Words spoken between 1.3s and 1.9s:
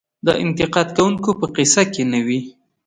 په قصه